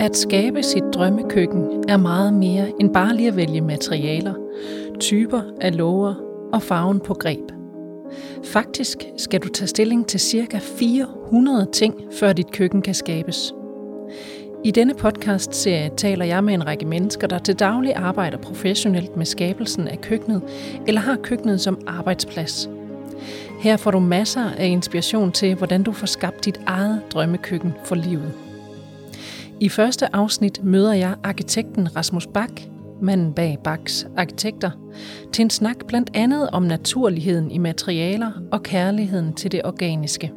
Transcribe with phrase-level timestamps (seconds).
[0.00, 4.34] At skabe sit drømmekøkken er meget mere end bare lige at vælge materialer,
[5.00, 6.14] typer af låger
[6.52, 7.52] og farven på greb.
[8.44, 10.58] Faktisk skal du tage stilling til ca.
[10.58, 13.54] 400 ting, før dit køkken kan skabes.
[14.64, 19.26] I denne podcast-serie taler jeg med en række mennesker, der til daglig arbejder professionelt med
[19.26, 20.42] skabelsen af køkkenet,
[20.86, 22.70] eller har køkkenet som arbejdsplads.
[23.60, 27.94] Her får du masser af inspiration til, hvordan du får skabt dit eget drømmekøkken for
[27.94, 28.47] livet.
[29.60, 32.60] I første afsnit møder jeg arkitekten Rasmus Bak,
[33.02, 34.70] manden bag Baks Arkitekter,
[35.32, 40.32] til en snak blandt andet om naturligheden i materialer og kærligheden til det organiske.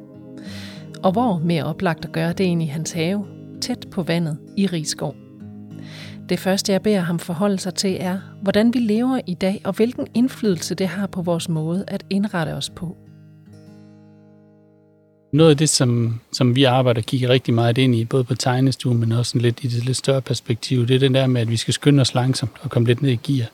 [1.03, 3.25] Og hvor mere oplagt at gøre det end i hans have,
[3.61, 5.16] tæt på vandet i Rigskov.
[6.30, 9.73] Det første, jeg beder ham forholde sig til, er, hvordan vi lever i dag, og
[9.73, 12.97] hvilken indflydelse det har på vores måde at indrette os på.
[15.31, 18.36] Noget af det, som, som vi arbejder og kigger rigtig meget ind i, både på
[18.36, 21.50] tegnestuen, men også lidt i det lidt større perspektiv, det er det der med, at
[21.50, 23.47] vi skal skynde os langsomt og komme lidt ned i gear.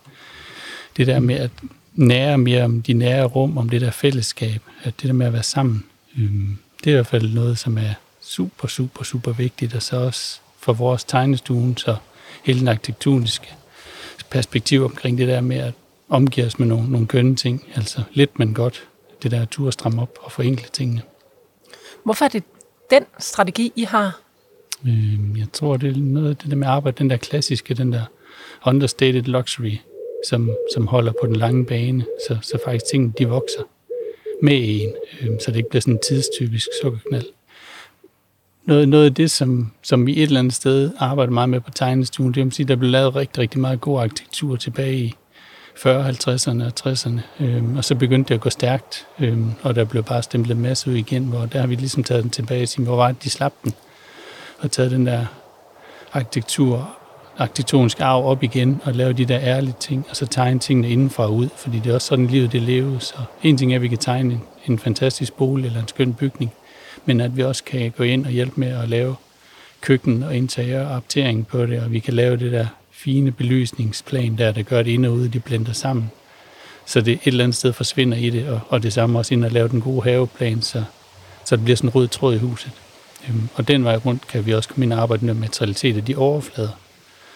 [0.97, 1.51] Det der med at
[1.95, 5.33] nære mere om de nære rum, om det der fællesskab, at det der med at
[5.33, 5.83] være sammen,
[6.15, 6.57] mm.
[6.83, 10.39] det er i hvert fald noget, som er super, super, super vigtigt, og så også
[10.59, 11.95] for vores tegnestuen, så
[12.43, 13.47] hele den arkitektoniske
[14.29, 15.73] perspektiv omkring det der med at
[16.09, 18.83] omgive os med nogle, nogle kønne ting, altså lidt, men godt,
[19.23, 21.01] det der at tur stramme op og forenkle tingene.
[22.07, 22.43] Hvorfor er det
[22.89, 24.19] den strategi, I har?
[24.87, 27.93] Øh, jeg tror, det er noget af det der med arbejde, den der klassiske, den
[27.93, 28.01] der
[28.65, 29.77] understated luxury,
[30.29, 33.61] som, som holder på den lange bane, så, så faktisk tingene, de vokser
[34.41, 37.25] med en, øh, så det ikke bliver sådan en tidstypisk sukkerknald.
[38.65, 41.71] Noget, noget af det, som, som vi et eller andet sted arbejder meget med på
[41.71, 45.15] tegnestuen, det er at sige, der blev lavet rigtig, rigtig meget god arkitektur tilbage i
[45.77, 47.43] 40, 50'erne og 60'erne.
[47.43, 50.89] Øhm, og så begyndte det at gå stærkt, øhm, og der blev bare stemplet masse
[50.89, 53.23] ud igen, hvor der har vi ligesom taget den tilbage og sige, hvor var det,
[53.23, 53.73] de slap den?
[54.59, 55.25] Og taget den der
[56.13, 56.97] arkitektur,
[57.37, 61.23] arkitektonisk arv op igen, og lave de der ærlige ting, og så tegne tingene indenfra
[61.23, 63.03] og ud, fordi det er også sådan, livet det leves.
[63.03, 66.13] Så en ting er, at vi kan tegne en, en fantastisk bolig eller en skøn
[66.13, 66.53] bygning,
[67.05, 69.15] men at vi også kan gå ind og hjælpe med at lave
[69.81, 74.37] køkken og interiør og aptering på det, og vi kan lave det der fine belysningsplan
[74.37, 76.11] der, der gør det ind og ude, de blender sammen.
[76.85, 79.45] Så det et eller andet sted forsvinder i det, og, og det samme også ind
[79.45, 80.83] at lave den gode haveplan, så,
[81.45, 82.71] så det bliver sådan en rød tråd i huset.
[83.29, 86.05] Øhm, og den vej rundt kan vi også komme ind og arbejde med materialitet af
[86.05, 86.69] de overflader.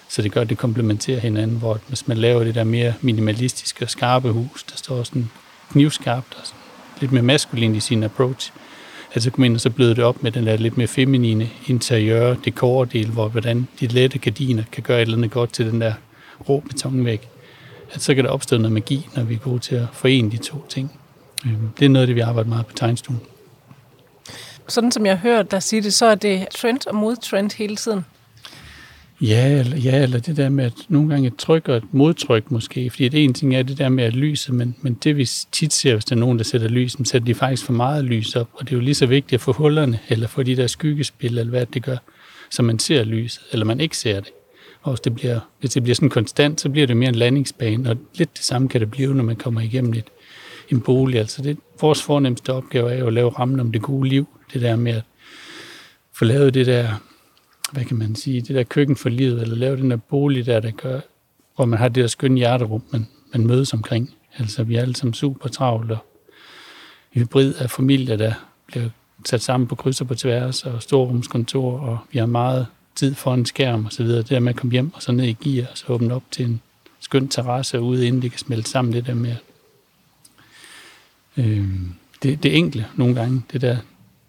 [0.10, 3.86] Så det gør, at det komplementerer hinanden, hvor hvis man laver det der mere minimalistiske
[3.86, 5.30] og skarpe hus, der står sådan
[5.72, 6.60] knivskarpt og sådan
[7.00, 8.52] lidt mere maskulin i sin approach,
[9.14, 11.50] at så kom ind og så bløde det op med den der lidt mere feminine
[11.68, 15.82] interiør dekordel, hvor hvordan de lette gardiner kan gøre et eller andet godt til den
[15.82, 15.94] der
[16.50, 17.28] rå betonvæg.
[17.94, 20.38] At så kan der opstå noget magi, når vi er gode til at forene de
[20.38, 21.00] to ting.
[21.46, 23.20] Øhm, det er noget af det, vi arbejder meget på tegnstuen.
[24.68, 27.76] Sådan som jeg har hørt dig sige det, så er det trend og modtrend hele
[27.76, 28.06] tiden.
[29.22, 32.52] Ja eller, ja, eller det der med, at nogle gange et tryk og et modtryk
[32.52, 35.26] måske, fordi det ene ting er det der med at lyse, men, men det vi
[35.52, 38.06] tit ser, hvis der er nogen, der sætter lys, så sætter de faktisk for meget
[38.06, 40.56] lys op, og det er jo lige så vigtigt at få hullerne, eller få de
[40.56, 41.98] der skyggespil, eller hvad det gør,
[42.50, 44.32] så man ser lyset, eller man ikke ser det.
[44.82, 47.90] Og hvis det bliver, hvis det bliver sådan konstant, så bliver det mere en landingsbane,
[47.90, 50.10] og lidt det samme kan det blive, når man kommer igennem et,
[50.70, 51.20] en bolig.
[51.20, 54.62] Altså det, vores fornemmeste opgave er jo at lave rammen om det gode liv, det
[54.62, 55.04] der med at
[56.14, 56.88] få lavet det der
[57.72, 60.60] hvad kan man sige, det der køkken for livet, eller lave den der bolig der,
[60.60, 61.00] der gør,
[61.56, 64.16] hvor man har det der skønne hjerterum, man, man mødes omkring.
[64.38, 65.98] Altså, vi er alle sammen super travlt, og
[67.12, 68.34] hybrid af familier, der
[68.68, 68.90] bliver
[69.26, 73.34] sat sammen på kryds og på tværs, og storrumskontor, og vi har meget tid for
[73.34, 74.18] en skærm og så videre.
[74.18, 76.24] Det der med at komme hjem og så ned i gear, og så åbne op
[76.32, 76.62] til en
[77.00, 79.36] skøn terrasse ude, inden det kan smelte sammen, det der med
[81.38, 81.70] øh,
[82.24, 83.78] det, det enkle nogle gange, det der,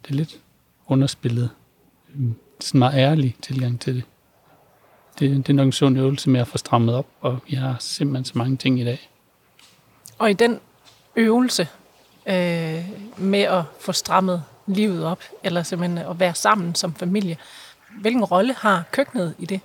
[0.03, 0.39] det er lidt
[0.87, 1.51] underspillet.
[2.15, 4.05] Øhm, sådan meget ærlig tilgang til det.
[5.19, 5.47] det.
[5.47, 8.25] Det er nok en sund øvelse med at få strammet op, og vi har simpelthen
[8.25, 9.11] så mange ting i dag.
[10.19, 10.61] Og i den
[11.17, 11.69] øvelse
[12.27, 12.85] øh,
[13.17, 17.37] med at få strammet livet op, eller simpelthen at være sammen som familie,
[18.01, 19.61] hvilken rolle har køkkenet i det?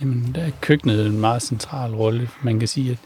[0.00, 2.30] Jamen, der er køkkenet en meget central rolle.
[2.42, 2.98] Man kan sige, at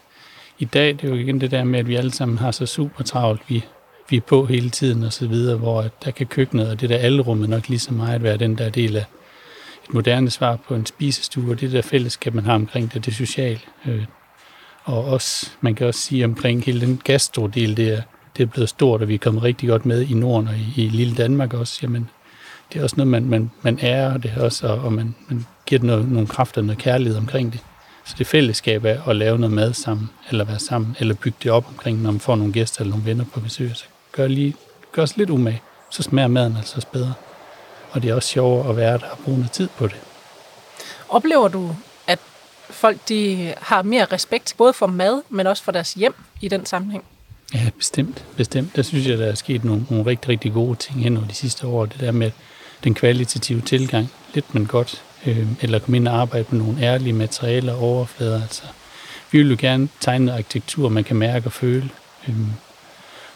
[0.58, 2.66] i dag, det er jo igen det der med, at vi alle sammen har så
[2.66, 3.42] super travlt.
[3.48, 3.64] Vi
[4.10, 6.96] vi er på hele tiden og så videre, hvor der kan køkkenet og det der
[6.96, 9.04] alrummet nok lige så meget være den der del af
[9.84, 13.14] et moderne svar på en spisestue, og det der fællesskab, man har omkring det, det
[13.14, 13.60] sociale.
[13.86, 14.04] Øh,
[14.84, 18.02] og også, man kan også sige omkring hele den gastrodel, det er,
[18.36, 20.82] det er blevet stort, og vi er kommet rigtig godt med i Norden og i,
[20.84, 21.78] i lille Danmark også.
[21.82, 22.10] Jamen,
[22.72, 25.46] det er også noget, man, man, man er, og det er også, og man, man
[25.66, 27.60] giver det noget, nogle kræfter og noget kærlighed omkring det.
[28.04, 31.50] Så det fællesskab er at lave noget mad sammen, eller være sammen, eller bygge det
[31.50, 33.84] op omkring, når man får nogle gæster eller nogle venner på besøg, så
[34.16, 34.54] gør, lige,
[34.92, 37.14] gør os lidt umage, så smager maden altså bedre.
[37.90, 39.96] Og det er også sjovere at være der og bruge noget tid på det.
[41.08, 41.76] Oplever du,
[42.06, 42.18] at
[42.70, 46.66] folk de har mere respekt både for mad, men også for deres hjem i den
[46.66, 47.04] sammenhæng?
[47.54, 48.24] Ja, bestemt.
[48.36, 48.76] Bestemt.
[48.76, 51.34] Der synes jeg, der er sket nogle, nogle rigtig, rigtig gode ting hen over de
[51.34, 51.86] sidste år.
[51.86, 52.30] Det der med
[52.84, 57.12] den kvalitative tilgang, lidt men godt, øh, eller komme ind og arbejde med nogle ærlige
[57.12, 58.42] materialer og overflader.
[58.42, 58.62] Altså,
[59.30, 61.90] vi vil jo gerne tegne arkitektur, man kan mærke og føle,
[62.28, 62.34] øh,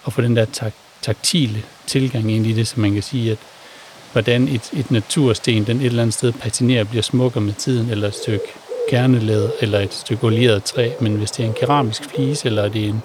[0.09, 0.73] at få den der tak,
[1.03, 3.39] taktile tilgang ind i det, så man kan sige, at
[4.13, 8.09] hvordan et, et natursten, den et eller andet sted patinerer, bliver smukkere med tiden, eller
[8.09, 8.47] et stykke
[8.91, 12.85] kernelæder, eller et stykke olieret træ, men hvis det er en keramisk flise, eller det
[12.85, 13.03] er en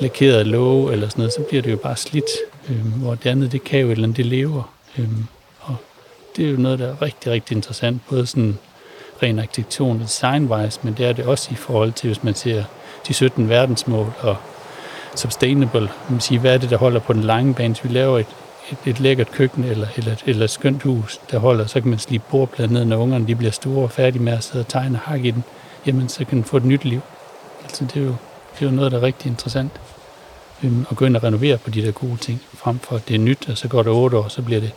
[0.00, 2.30] lakeret låge, eller sådan noget, så bliver det jo bare slidt,
[2.68, 4.74] øh, hvor det andet, det kan jo et eller andet, det lever.
[4.98, 5.08] Øh,
[5.60, 5.76] og
[6.36, 8.58] det er jo noget, der er rigtig, rigtig interessant, både sådan
[9.22, 12.64] ren arkitektur og design-wise, men det er det også i forhold til, hvis man ser
[13.08, 14.36] de 17 verdensmål og
[15.16, 18.18] sustainable, man siger, hvad er det, der holder på den lange bane, så vi laver
[18.18, 18.26] et,
[18.70, 21.98] et, et lækkert køkken eller, eller, eller et skønt hus, der holder, så kan man
[21.98, 24.98] slippe bordpladen ned, når ungerne de bliver store og færdige med at sidde og tegne
[24.98, 25.44] og hakke i den,
[25.86, 27.00] jamen så kan den få et nyt liv.
[27.64, 28.14] Altså det er jo,
[28.54, 29.72] det er jo noget, der er rigtig interessant.
[30.64, 33.14] Øhm, at gå ind og renovere på de der gode ting, frem for at det
[33.14, 34.72] er nyt, og så går det otte år, så bliver det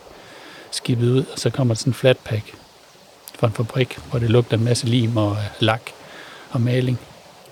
[0.71, 2.53] skibet ud, og så kommer der sådan en flatpack
[3.39, 5.81] fra en fabrik, hvor det lugter en masse lim og øh, lak
[6.51, 6.99] og maling.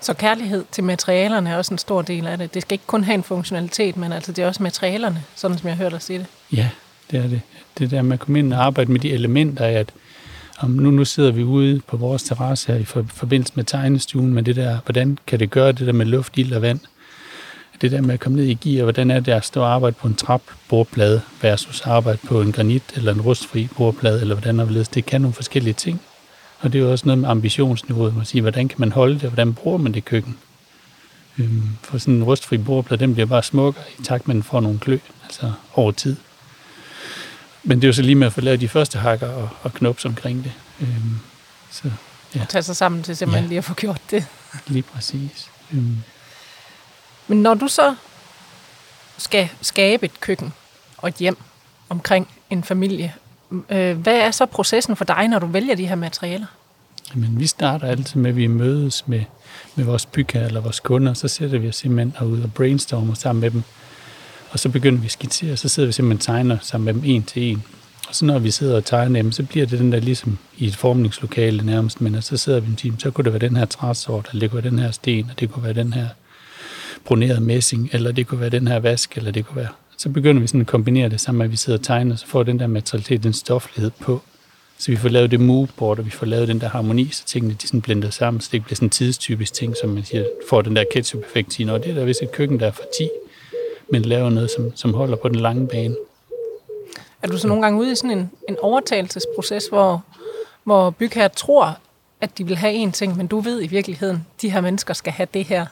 [0.04, 2.54] Så kærlighed til materialerne er også en stor del af det.
[2.54, 5.68] Det skal ikke kun have en funktionalitet, men altså det er også materialerne, sådan som
[5.68, 6.26] jeg hørte dig sige det.
[6.52, 6.68] Ja,
[7.10, 7.40] det er det.
[7.78, 9.92] Det der med at komme ind og arbejde med de elementer at
[10.58, 14.46] om nu, nu sidder vi ude på vores terrasse her i forbindelse med tegnestuen, men
[14.46, 16.80] det der, hvordan kan det gøre det der med luft, ild og vand?
[17.80, 19.96] Det der med at komme ned i gear, hvordan er det at stå og arbejde
[20.00, 24.60] på en trap bordplade versus arbejde på en granit eller en rustfri bordplade, eller hvordan
[24.60, 24.94] er det?
[24.94, 26.00] Det kan nogle forskellige ting.
[26.64, 29.28] Og det er jo også noget med ambitionsniveauet, man siger, hvordan kan man holde det,
[29.28, 30.38] hvordan bruger man det køkken?
[31.38, 34.42] Øhm, for sådan en rustfri bordplade, den bliver bare smukkere i takt med, at den
[34.42, 36.16] får nogle klø, altså over tid.
[37.62, 39.72] Men det er jo så lige med at få lavet de første hakker og, og
[39.72, 40.52] knops omkring det.
[40.80, 41.18] Øhm,
[41.70, 41.90] så,
[42.34, 42.40] ja.
[42.40, 43.48] Og tage sig sammen til simpelthen ja.
[43.48, 44.26] lige at få gjort det.
[44.66, 45.50] Lige præcis.
[45.72, 45.96] Øhm.
[47.28, 47.94] Men når du så
[49.18, 50.52] skal skabe et køkken
[50.96, 51.36] og et hjem
[51.88, 53.14] omkring en familie,
[53.70, 56.46] Øh, hvad er så processen for dig, når du vælger de her materialer?
[57.14, 59.22] Jamen, vi starter altid med, at vi mødes med,
[59.74, 63.40] med vores bygherre eller vores kunder, så sætter vi os simpelthen ud og brainstormer sammen
[63.40, 63.62] med dem.
[64.50, 66.94] Og så begynder vi at skitsere, og så sidder vi simpelthen og tegner sammen med
[66.94, 67.62] dem en til en.
[68.08, 70.66] Og så når vi sidder og tegner dem, så bliver det den der ligesom i
[70.66, 73.64] et formningslokale nærmest, men så sidder vi en time, så kunne det være den her
[73.64, 76.08] træsort, eller det kunne være den her sten, og det kunne være den her
[77.04, 79.68] bronerede messing, eller det kunne være den her vask, eller det kunne være
[80.04, 82.26] så begynder vi sådan at kombinere det sammen med, at vi sidder og tegner, så
[82.26, 84.20] får den der materialitet, den stoflighed på.
[84.78, 87.54] Så vi får lavet det moveboard, og vi får lavet den der harmoni, så tingene
[87.54, 90.24] de sådan blender sammen, så det ikke bliver sådan en tidstypisk ting, som man siger,
[90.48, 92.84] får den der ketchup-effekt i, når det er der vist et køkken, der er for
[92.98, 93.08] 10,
[93.92, 95.96] men laver noget, som, som holder på den lange bane.
[97.22, 100.04] Er du så nogle gange ude i sådan en, en overtagelsesproces, hvor,
[100.64, 101.78] hvor bygherrer tror,
[102.20, 105.12] at de vil have en ting, men du ved i virkeligheden, de her mennesker skal
[105.12, 105.66] have det her?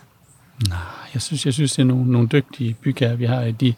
[0.69, 0.79] Nej,
[1.14, 3.50] jeg synes, jeg synes det er nogle, nogle dygtige bygherrer, vi har.
[3.50, 3.75] De,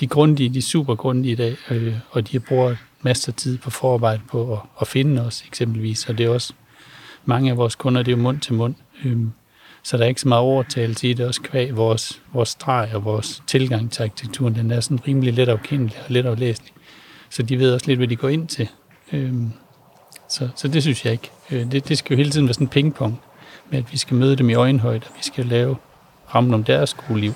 [0.00, 3.34] de er grundige, de er super grundige i dag, øh, og de bruger masser af
[3.34, 6.52] tid på forarbejde på at, at finde os eksempelvis, og det er også
[7.24, 8.74] mange af vores kunder, det er jo mund til mund.
[9.04, 9.16] Øh,
[9.82, 13.04] så der er ikke så meget overtagelse i det, også kvæg vores, vores streg og
[13.04, 16.72] vores tilgang til arkitekturen, den er sådan rimelig let afkendelig og let aflæselig.
[17.30, 18.68] Så de ved også lidt, hvad de går ind til.
[19.12, 19.32] Øh,
[20.28, 21.30] så, så det synes jeg ikke.
[21.50, 23.20] Øh, det, det skal jo hele tiden være sådan en pingpong
[23.70, 25.76] med, at vi skal møde dem i øjenhøjde, og vi skal lave
[26.34, 27.32] rammen om deres skoleliv.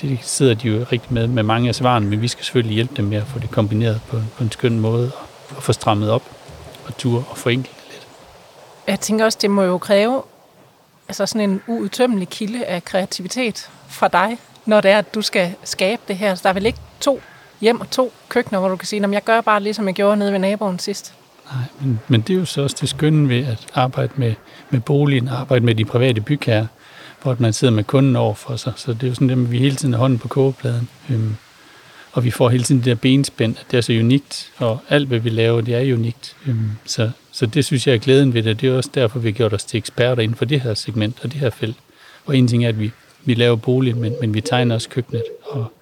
[0.00, 2.94] Det sidder de jo rigtig med med mange af svarene, men vi skal selvfølgelig hjælpe
[2.96, 6.10] dem med at få det kombineret på, på en skøn måde og, og få strammet
[6.10, 6.22] op
[6.86, 8.06] og tur og forenkle det lidt.
[8.86, 10.22] Jeg tænker også, det må jo kræve
[11.08, 15.54] altså sådan en uudtømmelig kilde af kreativitet fra dig, når det er, at du skal
[15.64, 16.34] skabe det her.
[16.34, 17.20] Så der er vel ikke to
[17.60, 20.16] hjem og to køkkener, hvor du kan sige, at jeg gør bare ligesom jeg gjorde
[20.16, 21.14] nede ved naboen sidst.
[21.52, 24.34] Nej, men, men det er jo så også det skønne ved at arbejde med,
[24.70, 26.66] med boligen, arbejde med de private bygherrer,
[27.22, 28.72] hvor man sidder med kunden over for sig.
[28.76, 30.88] Så det er jo sådan, at vi hele tiden har hånden på kogepladen.
[31.10, 31.36] Øhm,
[32.12, 35.08] og vi får hele tiden det der benspænd, at det er så unikt, og alt,
[35.08, 36.36] hvad vi laver, det er unikt.
[36.46, 38.60] Øhm, så, så det synes jeg er glæden ved det.
[38.60, 41.18] Det er også derfor, vi har gjort os til eksperter inden for det her segment
[41.22, 41.76] og det her felt.
[42.24, 42.90] Og en ting er, at vi,
[43.24, 45.72] vi laver bolig, men, men vi tegner også køkkenet, og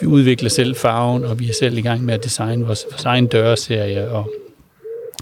[0.00, 3.04] vi udvikler selv farven, og vi er selv i gang med at designe vores, vores
[3.04, 4.32] egen dørserie, og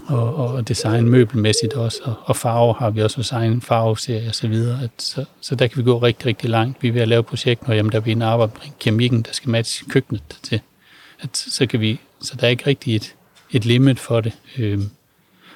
[0.07, 4.35] og, og design møbelmæssigt også, og, og farve har vi også design, egen farveserie og
[4.35, 4.83] så videre.
[4.83, 6.83] At, så, så der kan vi gå rigtig, rigtig langt.
[6.83, 9.33] Vi er ved at lave et projekt, når jamen, der vi arbejde med keramikken, der
[9.33, 10.61] skal matche køkkenet til.
[11.19, 13.15] At, så, kan vi, så der er ikke rigtig et,
[13.51, 14.33] et limit for det.
[14.57, 14.89] Øhm,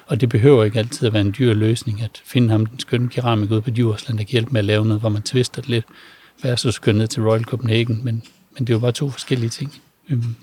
[0.06, 3.08] og det behøver ikke altid at være en dyr løsning, at finde ham den skønne
[3.08, 5.70] keramik ude på Djursland, der kan hjælpe med at lave noget, hvor man tvister det
[5.70, 5.84] lidt,
[6.42, 8.22] versus køre ned til Royal Copenhagen, men,
[8.54, 9.74] men det er jo bare to forskellige ting.
[10.08, 10.34] Øhm,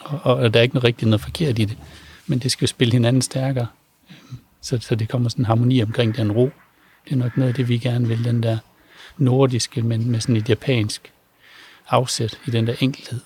[0.00, 1.76] og, og, og der er ikke noget rigtigt noget forkert i det
[2.26, 3.66] men det skal jo spille hinanden stærkere.
[4.60, 6.50] så, så det kommer sådan en harmoni omkring den ro.
[7.04, 8.58] Det er nok noget af det, vi gerne vil, den der
[9.18, 11.12] nordiske, men med sådan et japansk
[11.88, 13.20] afsæt i den der enkelhed.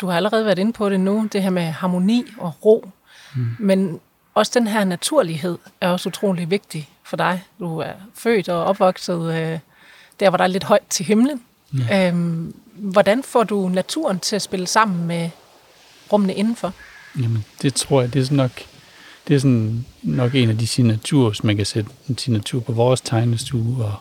[0.00, 2.90] Du har allerede været inde på det nu, det her med harmoni og ro.
[3.36, 3.56] Mm.
[3.58, 4.00] Men
[4.34, 7.44] også den her naturlighed er også utrolig vigtig for dig.
[7.58, 9.58] Du er født og opvokset øh,
[10.20, 11.42] der, hvor der er lidt højt til himlen.
[11.88, 12.08] Ja.
[12.08, 15.30] Øhm, hvordan får du naturen til at spille sammen med
[16.12, 16.72] rummene indenfor?
[17.16, 18.62] Jamen, det tror jeg, det er sådan nok,
[19.28, 22.72] det er sådan nok en af de signaturer, hvis man kan sætte en signatur på
[22.72, 23.94] vores tegnestue og,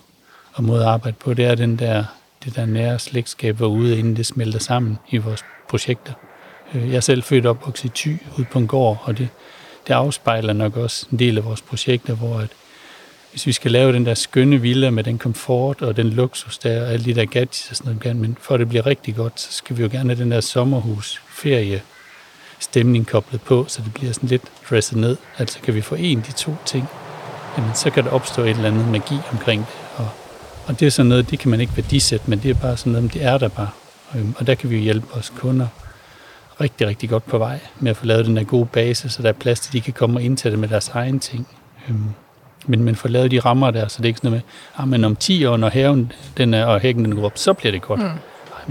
[0.53, 1.33] og måde at arbejde på.
[1.33, 2.03] Det er den der,
[2.45, 6.13] det der nære slægtskab, hvor ude, inden det smelter sammen i vores projekter.
[6.73, 9.29] Øh, jeg er selv født og opvokset i Thy, ude på en gård, og det,
[9.87, 12.49] det afspejler nok også en del af vores projekter, hvor at
[13.31, 16.85] hvis vi skal lave den der skønne villa med den komfort og den luksus der,
[16.85, 19.39] og alle de der gadgets og sådan noget, men for at det bliver rigtig godt,
[19.39, 21.81] så skal vi jo gerne have den der sommerhus, ferie,
[22.61, 25.17] stemning koblet på, så det bliver sådan lidt dresset ned.
[25.37, 26.87] Altså kan vi forene de to ting,
[27.57, 29.75] jamen så kan der opstå et eller andet magi omkring det.
[29.97, 30.09] Og,
[30.67, 32.93] og det er sådan noget, det kan man ikke værdisætte, men det er bare sådan
[32.93, 33.69] noget, det er der bare.
[34.09, 35.67] Og, og der kan vi jo hjælpe vores kunder
[36.61, 39.29] rigtig, rigtig godt på vej med at få lavet den der gode base, så der
[39.29, 41.47] er plads til, at de kan komme og indtage det med deres egen ting.
[41.89, 42.03] Øhm,
[42.67, 44.43] men, men får lavet de rammer der, så det er ikke sådan noget
[44.77, 47.37] med, ah, men om 10 år, når haven den er, og hækken den går op,
[47.37, 47.99] så bliver det godt.
[47.99, 48.09] Mm.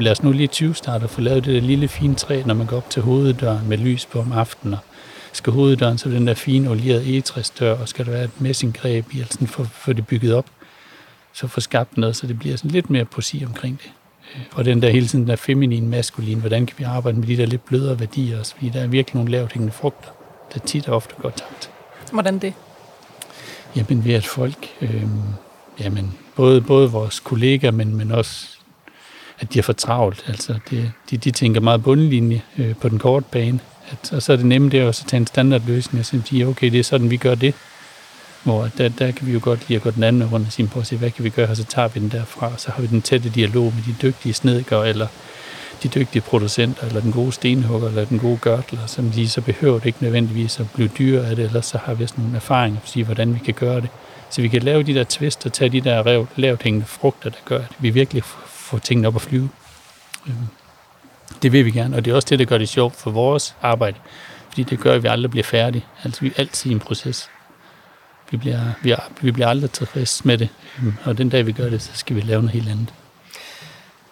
[0.00, 2.54] Lad os nu lige 20 starte og få lavet det der lille fine træ, når
[2.54, 4.74] man går op til hoveddøren med lys på om aftenen.
[4.74, 4.80] Og
[5.32, 9.20] skal hoveddøren så den der fine olierede egetræsdør, og skal der være et messinggreb i,
[9.20, 10.46] altså for, for det bygget op,
[11.32, 13.90] så få skabt noget, så det bliver sådan lidt mere poesi omkring det.
[14.34, 17.36] Øh, og den der hele tiden der feminin, maskulin, hvordan kan vi arbejde med de
[17.36, 20.08] der lidt blødere værdier også, fordi der er virkelig nogle lavt hængende frugter,
[20.54, 21.70] der tit og ofte går tabt.
[22.12, 22.54] Hvordan det?
[23.76, 25.04] Jamen ved at folk, øh,
[25.80, 28.59] jamen både, både vores kollegaer, men, men også
[29.40, 30.24] at de er for travlt.
[30.28, 33.60] Altså det, de, de tænker meget bundlinje øh, på den korte bane.
[33.90, 36.70] At, og så er det nemt det også at tage en standardløsning og sige, okay,
[36.70, 37.54] det er sådan, vi gør det.
[38.42, 40.68] Hvor der, der kan vi jo godt lide at gå den anden rundt og sige,
[40.68, 42.70] på at se, hvad kan vi gøre, og så tager vi den derfra, og så
[42.70, 45.06] har vi den tætte dialog med de dygtige snedkere, eller
[45.82, 49.78] de dygtige producenter, eller den gode stenhugger, eller den gode gørtler, som de så behøver
[49.78, 52.80] det ikke nødvendigvis at blive dyre af det, ellers så har vi sådan nogle erfaringer
[52.80, 53.88] for at sige, hvordan vi kan gøre det.
[54.30, 57.38] Så vi kan lave de der twist og tage de der lavt hængende frugter, der
[57.44, 58.22] gør, at vi virkelig
[58.70, 59.48] få tingene op at flyve.
[60.26, 60.36] Øhm,
[61.42, 63.56] det vil vi gerne, og det er også det, der gør det sjovt for vores
[63.62, 63.96] arbejde,
[64.48, 65.84] fordi det gør, at vi aldrig bliver færdige.
[66.04, 67.30] Altså vi er altid i en proces.
[68.30, 70.48] Vi bliver, vi, er, vi bliver aldrig tilfreds med det,
[70.78, 72.94] øhm, og den dag vi gør det, så skal vi lave noget helt andet.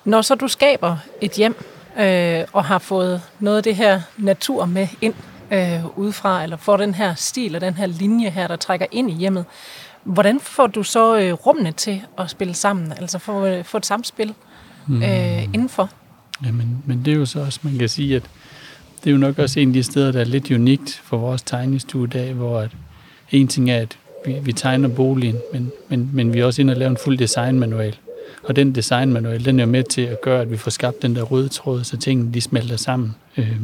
[0.05, 1.65] Når så du skaber et hjem
[1.99, 5.15] øh, og har fået noget af det her natur med ind
[5.51, 9.11] øh, udefra, eller får den her stil og den her linje her, der trækker ind
[9.11, 9.45] i hjemmet,
[10.05, 13.87] hvordan får du så øh, rummene til at spille sammen, altså få, øh, få et
[13.87, 14.35] samspil
[14.89, 15.03] mm.
[15.03, 15.91] øh, indenfor?
[16.45, 18.23] Ja, men, men det er jo så også, man kan sige, at
[19.05, 21.43] det er jo nok også en af de steder, der er lidt unikt for vores
[21.43, 22.71] tegnestue i dag, hvor at
[23.31, 26.73] en ting er, at vi, vi tegner boligen, men, men, men vi er også inde
[26.73, 27.97] og lave en fuld designmanual.
[28.43, 31.23] Og den designmanual, den er med til at gøre, at vi får skabt den der
[31.23, 33.15] røde tråd, så tingene de smelter sammen.
[33.37, 33.57] Øh,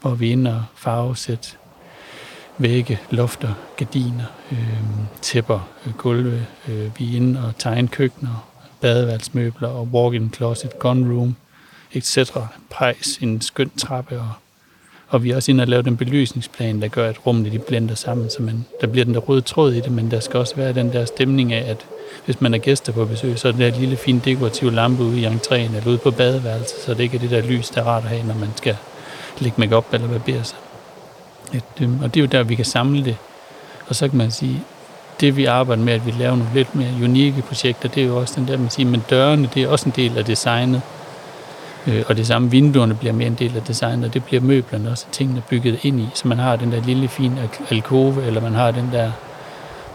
[0.00, 1.48] hvor vi er inde og farvesætte
[2.58, 4.58] vægge, lofter, gardiner, øh,
[5.22, 6.46] tæpper, øh, gulve.
[6.68, 8.47] Øh, vi er inde og tegne køkkener,
[8.80, 11.36] badeværelsmøbler og walk-in closet, gun room,
[11.92, 12.18] etc.
[12.70, 14.30] Pejs, en skøn trappe og
[15.08, 17.94] og vi er også inde og lave den belysningsplan, der gør, at rummene de blender
[17.94, 20.56] sammen, så man, der bliver den der røde tråd i det, men der skal også
[20.56, 21.86] være den der stemning af, at
[22.24, 25.20] hvis man er gæster på besøg, så er det der lille fine dekorative lampe ude
[25.20, 27.84] i entréen eller ude på badeværelset, så det ikke er det der lys, der er
[27.84, 28.76] rart at have, når man skal
[29.38, 30.58] lægge make op eller barbere sig.
[31.54, 33.16] Et, øhm, og det er jo der, vi kan samle det.
[33.86, 34.64] Og så kan man sige,
[35.20, 38.16] det vi arbejder med, at vi laver nogle lidt mere unikke projekter, det er jo
[38.16, 40.82] også den der, man siger, men dørene, det er også en del af designet.
[41.86, 44.90] Øh, og det samme vinduerne bliver mere en del af designet, og det bliver møblerne
[44.90, 46.08] også, tingene bygget ind i.
[46.14, 49.12] Så man har den der lille fine alkove, eller man har den der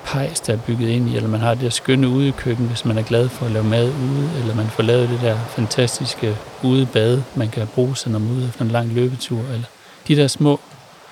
[0.05, 2.97] pejs, der er bygget ind i, eller man har det der skønne udekøkken, hvis man
[2.97, 7.21] er glad for at lave mad ude, eller man får lavet det der fantastiske udebad,
[7.35, 9.65] man kan bruge sig, når man er ude efter en lang løbetur, eller
[10.07, 10.59] de der små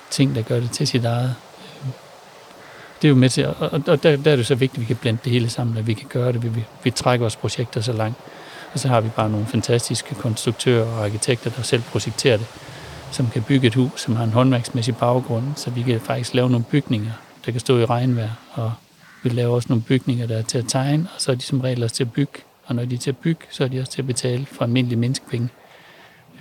[0.09, 1.35] ting, der gør det til sit eget.
[3.01, 4.85] Det er jo med til, og, og der, der er det så vigtigt, at vi
[4.85, 7.35] kan blande det hele sammen, at vi kan gøre det, vi, vi, vi trækker vores
[7.35, 8.17] projekter så langt.
[8.73, 12.45] Og så har vi bare nogle fantastiske konstruktører og arkitekter, der selv projekterer det,
[13.11, 16.49] som kan bygge et hus, som har en håndværksmæssig baggrund, så vi kan faktisk lave
[16.49, 17.11] nogle bygninger,
[17.45, 18.73] der kan stå i regnvejr, og
[19.23, 21.61] vi laver også nogle bygninger, der er til at tegne, og så er de som
[21.61, 22.33] regel også til at bygge.
[22.65, 24.63] Og når de er til at bygge, så er de også til at betale for
[24.63, 25.49] almindelige menneskepenge.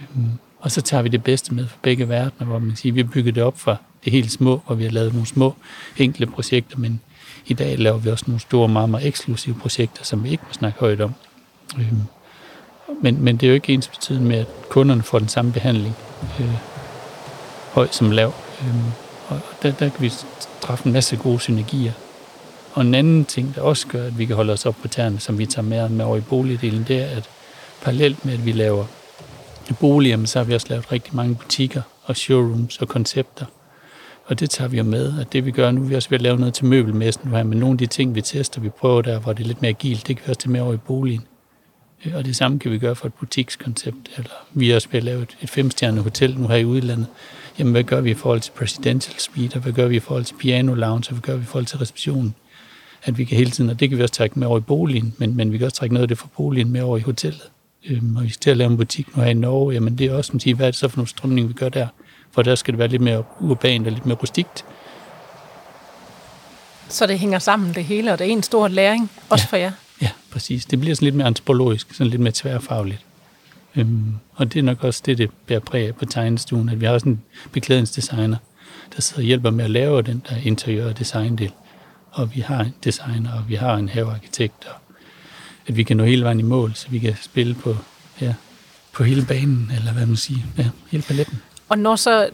[0.00, 2.96] Øhm, og så tager vi det bedste med for begge verdener, hvor man siger, at
[2.96, 5.54] vi har bygget det op for det helt små, og vi har lavet nogle små,
[5.96, 7.00] enkle projekter, men
[7.46, 10.52] i dag laver vi også nogle store, meget, meget eksklusive projekter, som vi ikke må
[10.52, 11.14] snakke højt om.
[11.78, 12.02] Øhm,
[13.02, 15.96] men, men det er jo ikke ens betydende med, at kunderne får den samme behandling,
[16.40, 16.54] øh,
[17.72, 18.34] høj som lav.
[18.60, 18.84] Øh,
[19.28, 20.12] og der, der kan vi
[20.60, 21.92] træffe en masse gode synergier.
[22.72, 25.20] Og en anden ting, der også gør, at vi kan holde os op på tæerne,
[25.20, 27.30] som vi tager med, med over i boligdelen, det er, at
[27.82, 28.84] parallelt med, at vi laver
[29.80, 33.46] boliger, så har vi også lavet rigtig mange butikker og showrooms og koncepter.
[34.30, 36.18] Og det tager vi jo med, at det vi gør nu, vi er også ved
[36.18, 38.68] at lave noget til møbelmessen nu her, men nogle af de ting, vi tester, vi
[38.68, 40.74] prøver der, hvor det er lidt mere agilt, det kan vi også tage med over
[40.74, 41.22] i boligen.
[42.04, 44.98] Øh, og det samme kan vi gøre for et butikskoncept, eller vi er også ved
[44.98, 47.06] at lave et, et femstjernet hotel nu her i udlandet.
[47.58, 50.24] Jamen, hvad gør vi i forhold til presidential suite, og hvad gør vi i forhold
[50.24, 52.34] til piano lounge, og hvad gør vi i forhold til receptionen?
[53.02, 55.14] At vi kan hele tiden, og det kan vi også trække med over i boligen,
[55.18, 57.50] men, men vi kan også trække noget af det fra boligen med over i hotellet.
[57.86, 60.06] Øhm, og vi skal til at lave en butik nu her i Norge, jamen det
[60.06, 61.86] er også, som siger, hvad er det så for nogle strømninger, vi gør der?
[62.32, 64.64] For der skal det være lidt mere urbant og lidt mere rustikt.
[66.88, 69.50] Så det hænger sammen det hele, og det er en stor læring, også ja.
[69.50, 69.72] for jer?
[70.02, 70.64] Ja, præcis.
[70.64, 73.04] Det bliver sådan lidt mere antropologisk, sådan lidt mere tværfagligt.
[73.76, 76.86] Øhm, og det er nok også det, det bærer præg af på tegnestuen, at vi
[76.86, 77.22] har sådan en
[77.52, 78.36] beklædningsdesigner,
[78.96, 81.52] der sidder og hjælper med at lave den der interiør- og designdel.
[82.10, 84.74] Og vi har en designer, og vi har en havearkitekt, og
[85.66, 87.76] at vi kan nå hele vejen i mål, så vi kan spille på,
[88.20, 88.34] ja,
[88.92, 91.42] på hele banen, eller hvad man siger, ja, hele paletten.
[91.70, 92.30] Og når så,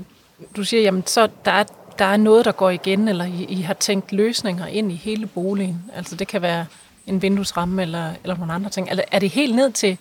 [0.56, 1.64] du siger, jamen så der er,
[1.98, 5.26] der er noget, der går igen, eller I, I har tænkt løsninger ind i hele
[5.26, 6.66] boligen, altså det kan være
[7.06, 8.88] en vinduesramme eller, eller nogle andre ting.
[9.12, 9.98] Er det helt ned til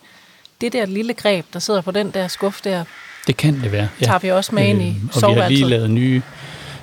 [0.62, 2.84] det der lille greb, der sidder på den der skuff der?
[3.28, 4.06] Det kan det være, ja.
[4.06, 6.22] Tager vi også med ind i øh, Og vi har lige lavet nye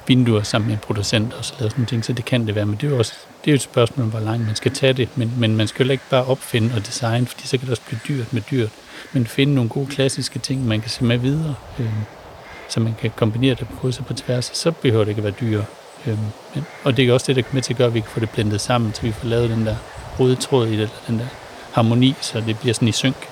[0.09, 2.67] vinduer sammen med en producent og så lavet sådan ting, så det kan det være.
[2.67, 4.73] Men det er jo også det er jo et spørgsmål om, hvor langt man skal
[4.73, 5.09] tage det.
[5.17, 7.83] Men, men man skal jo ikke bare opfinde og designe, fordi så kan det også
[7.87, 8.71] blive dyrt med dyrt.
[9.13, 11.87] Men finde nogle gode klassiske ting, man kan se med videre, øh,
[12.73, 15.25] så man kan kombinere det på kryds og på tværs, så behøver det ikke at
[15.25, 15.65] være dyrere.
[16.07, 16.19] Øhm,
[16.55, 18.09] men, og det er også det, der kommer med til at gøre, at vi kan
[18.09, 19.77] få det blendet sammen, så vi får lavet den der
[20.19, 21.27] røde tråd i det, den der
[21.73, 23.29] harmoni, så det bliver sådan i synk.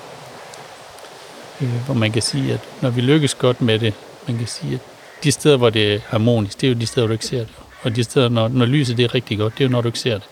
[1.61, 3.95] Øh, hvor man kan sige, at når vi lykkes godt med det,
[4.29, 4.81] man kan sige, at
[5.25, 7.39] de steder, hvor det er harmonisk, det er jo de steder, hvor du ikke ser
[7.39, 7.55] det.
[7.83, 9.89] Og de steder, når, når lyset det er rigtig godt, det er jo, når du
[9.89, 10.29] ikke ser det.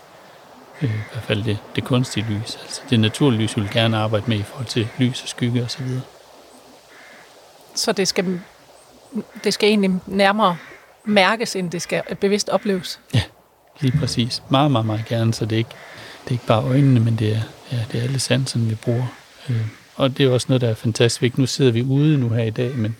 [0.81, 2.57] Øh, I hvert fald det, det kunstige lys.
[2.61, 5.63] Altså det naturlige lys, vi vil gerne arbejde med i forhold til lys og skygge
[5.63, 5.87] osv.
[5.87, 5.99] Så,
[7.75, 8.39] så det skal,
[9.43, 10.57] det skal egentlig nærmere
[11.05, 12.99] mærkes, end det skal bevidst opleves?
[13.13, 13.21] Ja,
[13.79, 14.43] lige præcis.
[14.49, 15.75] Meget, meget, meget gerne, så det er ikke,
[16.23, 17.41] det er ikke bare øjnene, men det er,
[17.71, 19.05] ja, det er alle sanserne, vi bruger.
[19.49, 21.37] Øh, og det er også noget, der er fantastisk.
[21.37, 22.95] Nu sidder vi ude nu her i dag, men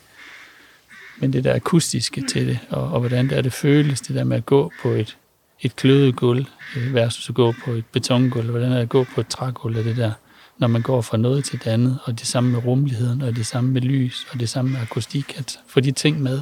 [1.20, 4.24] men det der akustiske til det, og, og hvordan det er, det føles, det der
[4.24, 5.18] med at gå på et,
[5.62, 6.46] et klødet gulv
[6.78, 9.78] øh, versus at gå på et betongulv, hvordan er det at gå på et trægulv,
[9.78, 10.12] og det der,
[10.60, 13.46] når man går fra noget til det andet, og det samme med rummeligheden, og det
[13.46, 16.42] samme med lys, og det samme med akustik, at få de ting med.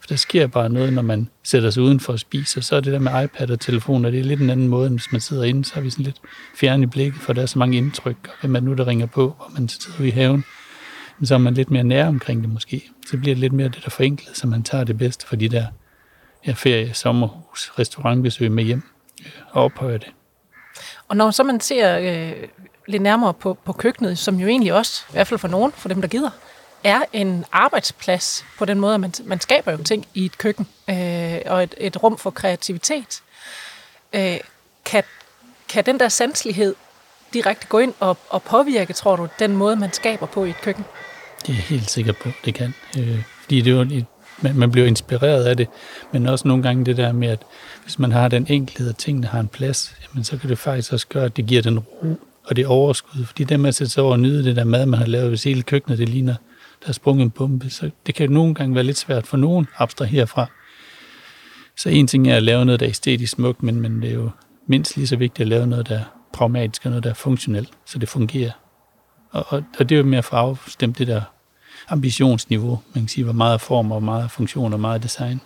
[0.00, 2.92] For der sker bare noget, når man sætter sig udenfor og spiser, så er det
[2.92, 5.44] der med iPad og telefoner, det er lidt en anden måde, end hvis man sidder
[5.44, 6.20] inde, så er vi sådan lidt
[6.56, 9.06] fjerne i blikket, for der er så mange indtryk, og hvem er nu, der ringer
[9.06, 10.44] på, og man sidder i haven,
[11.24, 12.90] så er man lidt mere nær omkring det måske.
[13.10, 15.48] Så bliver det lidt mere det der forenklet, så man tager det bedste for de
[15.48, 15.66] der
[16.46, 18.82] ja, ferie, sommerhus, restaurantbesøg med hjem
[19.20, 20.08] øh, og ophøjer det.
[21.08, 22.48] Og når så man ser øh,
[22.86, 25.88] lidt nærmere på, på køkkenet, som jo egentlig også, i hvert fald for nogen, for
[25.88, 26.30] dem der gider,
[26.84, 30.66] er en arbejdsplads på den måde, at man, man skaber jo ting i et køkken,
[30.90, 33.22] øh, og et, et rum for kreativitet.
[34.12, 34.38] Øh,
[34.84, 35.02] kan,
[35.68, 36.74] kan den der sanselighed
[37.32, 40.60] direkte gå ind og, og påvirke, tror du, den måde, man skaber på i et
[40.60, 40.84] køkken?
[41.46, 42.74] Det er jeg helt sikker på, det kan.
[42.98, 44.06] Øh, fordi det er jo et,
[44.42, 45.68] man, man bliver inspireret af det,
[46.12, 47.42] men også nogle gange det der med, at
[47.82, 50.92] hvis man har den enkelhed, at tingene har en plads, jamen, så kan det faktisk
[50.92, 53.24] også gøre, at det giver den ro og det overskud.
[53.24, 55.28] Fordi det med at sætte sig over og nyde det der mad, man har lavet,
[55.28, 56.34] hvis hele køkkenet det ligner,
[56.82, 59.66] der er sprunget en bombe, så det kan nogle gange være lidt svært for nogen
[59.74, 60.46] at abstrahere herfra.
[61.76, 64.14] Så en ting er at lave noget, der er æstetisk smukt, men, men det er
[64.14, 64.30] jo
[64.66, 67.70] mindst lige så vigtigt at lave noget, der er pragmatisk og noget, der er funktionelt,
[67.86, 68.50] så det fungerer.
[69.30, 71.22] Og, og, og det er jo mere for afstemt det der
[71.90, 72.78] ambitionsniveau.
[72.94, 75.40] Man kan sige, hvor meget form og meget funktion og meget design.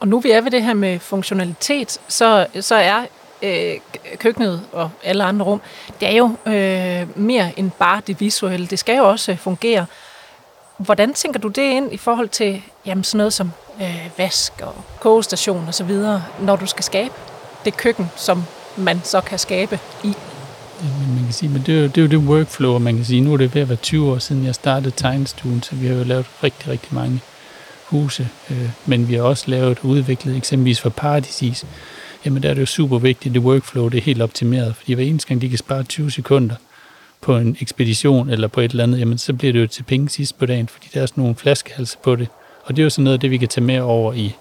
[0.00, 3.06] Og nu vi er ved det her med funktionalitet, så, så er
[3.42, 3.74] øh,
[4.18, 5.60] køkkenet og alle andre rum,
[6.00, 8.66] det er jo øh, mere end bare det visuelle.
[8.66, 9.86] Det skal jo også fungere.
[10.78, 14.74] Hvordan tænker du det ind i forhold til jamen, sådan noget som øh, vask og
[15.00, 17.14] kogestation og så videre, når du skal skabe
[17.64, 18.44] det køkken, som
[18.76, 20.14] man så kan skabe i?
[20.82, 23.04] Men man kan sige, men det er, jo, det er jo det workflow, man kan
[23.04, 23.20] sige.
[23.20, 25.94] Nu er det ved at være 20 år siden, jeg startede tegnestuen, så vi har
[25.94, 27.20] jo lavet rigtig, rigtig mange
[27.84, 28.28] huse.
[28.50, 31.66] Øh, men vi har også lavet og udviklet eksempelvis for Paradisis.
[32.24, 35.04] Jamen der er det jo super vigtigt, det workflow det er helt optimeret, fordi hver
[35.04, 36.54] eneste gang de kan spare 20 sekunder
[37.20, 40.08] på en ekspedition eller på et eller andet, jamen så bliver det jo til penge
[40.08, 42.28] sidst på dagen, fordi der er sådan nogle flaskehalse på det.
[42.64, 44.34] Og det er jo sådan noget af det, vi kan tage med over i,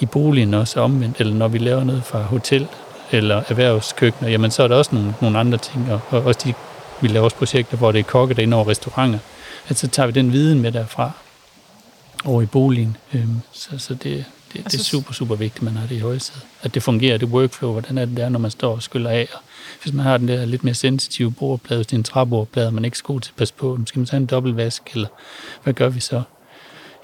[0.00, 2.66] i boligen også omvendt, eller når vi laver noget fra hotel,
[3.12, 6.54] eller erhvervskøkkener, jamen så er der også nogle, nogle andre ting, og, og også de,
[7.00, 9.18] vi laver også projekter, hvor det er kokke, der er over restauranter,
[9.68, 11.10] at så tager vi den viden med derfra
[12.24, 12.96] over i boligen.
[13.14, 16.42] Øhm, så, så det, Det, det er super, super vigtigt, man har det i højsædet.
[16.62, 19.28] At det fungerer, det workflow, hvordan er det der, når man står og skyller af.
[19.34, 19.40] Og
[19.82, 22.84] hvis man har den der lidt mere sensitive bordplade, hvis det er en træbordplade, man
[22.84, 25.08] ikke skal god til at passe på, skal man tage en dobbeltvask, eller
[25.62, 26.22] hvad gør vi så?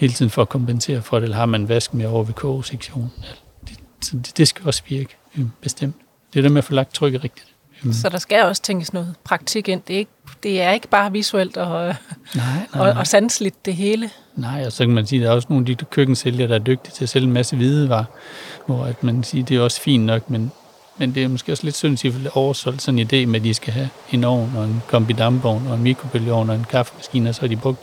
[0.00, 2.34] Hele tiden for at kompensere for det, eller har man en vask med over ved
[2.34, 3.12] kogesektionen?
[3.68, 3.78] Det,
[4.12, 5.16] det, det skal også virke,
[5.60, 5.96] bestemt.
[6.32, 7.54] Det er det med at få lagt trykket rigtigt.
[7.82, 7.92] Mm.
[7.92, 9.82] Så der skal også tænkes noget praktik ind.
[9.88, 10.10] Det er ikke,
[10.42, 11.94] det er ikke bare visuelt og,
[12.34, 12.44] nej,
[12.74, 14.10] nej, og, og sanseligt det hele.
[14.36, 16.54] Nej, og så kan man sige, at der er også nogle af de køkkensælgere, der
[16.54, 18.04] er dygtige til at sælge en masse hvidevarer,
[18.66, 20.52] hvor at man siger, det er også fint nok, men,
[20.98, 23.44] men det er måske også lidt synd, at de oversolgt sådan en idé med, at
[23.44, 27.34] de skal have en ovn og en kombidampovn og en mikrobølgeovn og en kaffemaskine, og
[27.34, 27.78] så har de brugt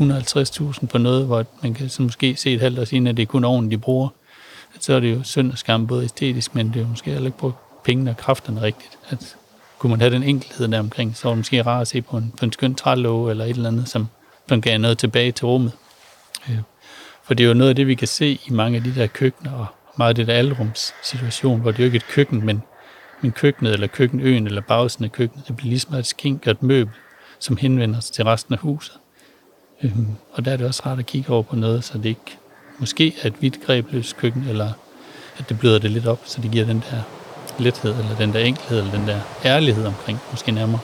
[0.00, 3.22] 150.000 på noget, hvor man kan så måske se et halvt år siden, at det
[3.22, 4.08] er kun ovnen, de bruger.
[4.80, 7.26] Så er det jo synd og skam, både æstetisk, men det er jo måske heller
[7.26, 8.98] ikke brugt pengene og kræfterne rigtigt.
[9.08, 9.36] At
[9.78, 12.16] kunne man have den enkelhed der omkring, så var det måske rart at se på
[12.16, 14.08] en, på en skøn trælåge eller et eller andet, som,
[14.48, 15.72] som gav noget tilbage til rummet.
[16.50, 16.58] Øh,
[17.22, 19.06] for det er jo noget af det, vi kan se i mange af de der
[19.06, 19.66] køkkener, og
[19.98, 22.62] meget af det der alrumssituation, hvor det jo ikke er et køkken, men,
[23.20, 26.62] men køkkenet eller køkkenøen eller bagsiden af køkkenet, det bliver ligesom et skink og et
[26.62, 26.94] møbel,
[27.38, 28.98] som henvender sig til resten af huset.
[29.82, 32.38] Øhm, og der er det også rart at kigge over på noget, så det ikke
[32.80, 34.72] måske er et hvidt grebløst køkken, eller
[35.38, 37.02] at det bløder det lidt op, så det giver den der
[37.58, 40.80] lethed, eller den der enkelhed, eller den der ærlighed omkring, måske nærmere.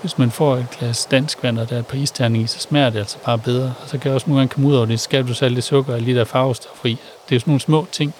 [0.00, 2.58] Hvis man får et glas dansk vand, og der er et par isterning i, så
[2.58, 3.74] smager det altså bare bedre.
[3.82, 5.64] Og så kan jeg også nogle gange komme ud over det, skal du salt, det
[5.64, 6.90] sukker og lige der farvestof i.
[6.90, 6.98] Det
[7.32, 8.14] er jo sådan nogle små ting.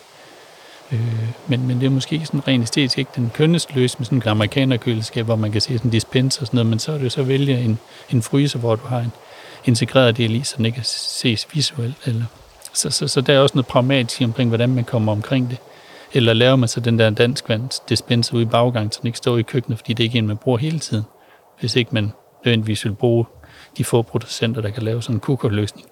[0.92, 4.18] Øh, men, men det er måske sådan rent æstetisk ikke den kønneste løsning med sådan
[4.18, 6.96] en amerikanerkøleskab, hvor man kan se sådan en dispenser og sådan noget, men så er
[6.96, 7.78] det jo så at vælge en,
[8.10, 9.12] en fryser, hvor du har en
[9.64, 11.96] integreret del i, så den ikke kan ses visuelt.
[12.04, 12.24] Eller,
[12.74, 15.58] så, så, så der er også noget pragmatisk omkring, hvordan man kommer omkring det.
[16.12, 17.44] Eller laver man så den der dansk
[17.88, 20.36] dispenser ude i baggang, så den ikke står i køkkenet, fordi det ikke en, man
[20.36, 21.04] bruger hele tiden.
[21.60, 22.12] Hvis ikke man
[22.44, 23.24] nødvendigvis vil bruge
[23.78, 25.86] de få producenter, der kan lave sådan en kukorløsning.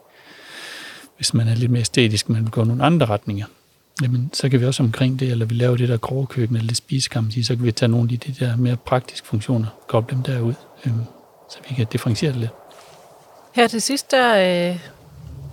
[1.16, 3.47] Hvis man er lidt mere æstetisk, men vil gå nogle andre retninger,
[4.03, 6.68] jamen, så kan vi også omkring det, eller vi laver det der grove køkken, eller
[6.68, 10.23] det spisekammer, så kan vi tage nogle af de der mere praktiske funktioner, koble dem
[10.23, 10.55] derud,
[10.87, 11.05] øhm,
[11.51, 12.51] så vi kan differentiere det lidt.
[13.55, 14.79] Her til sidst, der øh,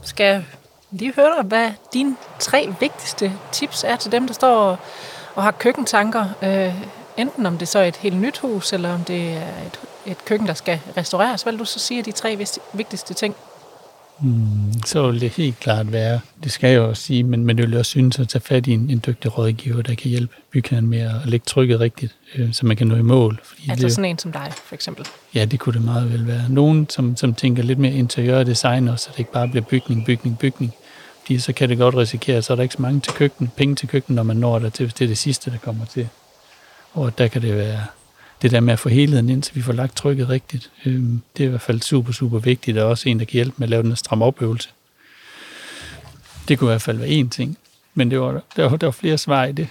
[0.01, 0.45] skal
[0.91, 4.79] lige dig, hvad dine tre vigtigste tips er til dem, der står
[5.35, 6.25] og har køkkentanker.
[6.41, 6.73] Øh,
[7.17, 10.25] enten om det så er et helt nyt hus, eller om det er et, et
[10.25, 11.43] køkken, der skal restaureres.
[11.43, 13.35] Hvad vil du så sige de tre vigtigste ting?
[14.21, 17.67] Mm, så vil det helt klart være, det skal jeg også sige, men, men det
[17.67, 20.87] vil også synes at tage fat i en, en dygtig rådgiver, der kan hjælpe bygherren
[20.87, 23.39] med at lægge trykket rigtigt, øh, så man kan nå i mål.
[23.43, 25.07] Fordi altså det, sådan en som dig, for eksempel?
[25.35, 26.45] Ja, det kunne det meget vel være.
[26.49, 30.05] Nogen, som, som tænker lidt mere interiør design også, så det ikke bare bliver bygning,
[30.05, 30.73] bygning, bygning.
[31.29, 33.51] Fordi så kan det godt risikere, at så er der ikke så mange til køkken,
[33.55, 35.85] penge til køkken, når man når der til, hvis det er det sidste, der kommer
[35.85, 36.09] til.
[36.93, 37.85] Og der kan det være
[38.41, 40.71] det der med at få helheden ind, så vi får lagt trykket rigtigt.
[40.85, 43.53] Øhm, det er i hvert fald super, super vigtigt, og også en, der kan hjælpe
[43.57, 44.69] med at lave den stram opøvelse.
[46.47, 47.57] Det kunne i hvert fald være én ting,
[47.93, 49.67] men det var, der, var, der var flere svar i det.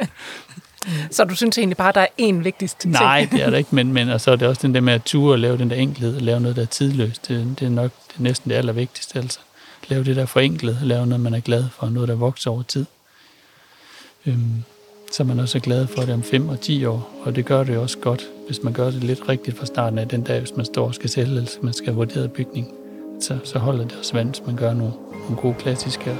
[1.16, 2.92] så du synes egentlig bare, der er én vigtigste ting?
[2.92, 4.92] Nej, det er der ikke, men, men og så er det også den der med
[4.92, 7.28] at ture og lave den der enkelhed, og lave noget, der er tidløst.
[7.28, 9.38] Det, det er nok det er næsten det allervigtigste, altså.
[9.88, 12.84] Lave det der forenklet, lave noget, man er glad for, noget, der vokser over tid.
[14.26, 14.62] Øhm,
[15.12, 17.64] så man også er glad for det om 5 og 10 år, og det gør
[17.64, 20.56] det også godt, hvis man gør det lidt rigtigt fra starten af den dag, hvis
[20.56, 22.72] man står og skal sælge, eller man skal have vurderet bygning,
[23.20, 26.16] så, så holder det også vand, hvis man gør nogle, nogle gode klassiske og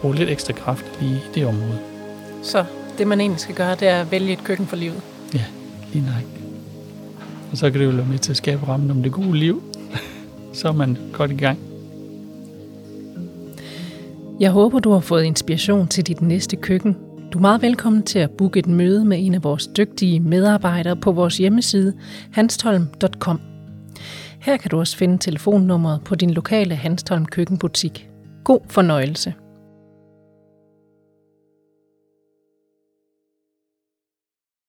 [0.00, 1.78] bruge lidt ekstra kraft lige i det område.
[2.42, 2.64] Så
[2.98, 5.02] det, man egentlig skal gøre, det er at vælge et køkken for livet?
[5.34, 5.44] Ja,
[5.92, 6.42] lige nok.
[7.52, 9.62] Og så kan det jo være med til at skabe rammen om det gode liv.
[10.52, 11.71] så er man godt i gang.
[14.42, 16.96] Jeg håber, du har fået inspiration til dit næste køkken,
[17.32, 20.96] du er meget velkommen til at booke et møde med en af vores dygtige medarbejdere
[20.96, 21.94] på vores hjemmeside
[22.32, 23.40] hanstholm.com.
[24.40, 28.08] Her kan du også finde telefonnummeret på din lokale Hanstholm køkkenbutik.
[28.44, 29.34] God fornøjelse.